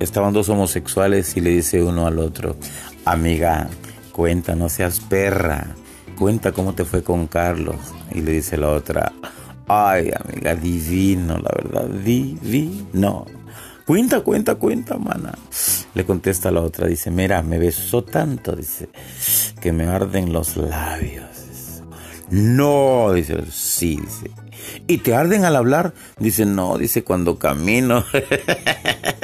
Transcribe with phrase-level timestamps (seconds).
[0.00, 2.56] estaban dos homosexuales y le dice uno al otro,
[3.04, 3.68] amiga,
[4.12, 5.74] cuenta, no seas perra,
[6.18, 7.76] cuenta cómo te fue con Carlos.
[8.12, 9.12] Y le dice la otra,
[9.66, 13.26] ay, amiga, divino, la verdad, divino.
[13.86, 15.32] Cuenta, cuenta, cuenta, mana.
[15.94, 18.90] Le contesta la otra, dice, mira, me besó tanto, dice,
[19.60, 21.24] que me arden los labios.
[22.30, 24.30] No, dice, sí, dice.
[24.86, 25.94] ¿Y te arden al hablar?
[26.18, 28.04] Dice, no, dice, cuando camino.